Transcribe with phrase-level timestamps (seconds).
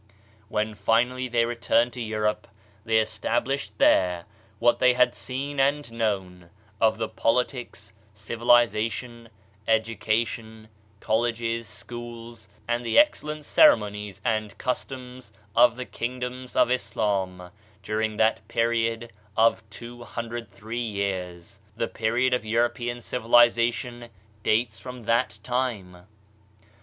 [0.49, 2.47] When finally they returned to Europe,
[2.85, 4.25] they estab lished there
[4.57, 9.29] what they had seen and known of the politics, civilization,
[9.67, 10.69] education,
[11.01, 17.51] colleges, schools, and the excellent ceremonies and cus * toms of the kingdoms of Islam,
[17.83, 21.61] during that period of 203 years.
[21.75, 24.09] The period of European civiliza tion
[24.41, 26.07] dates from that time.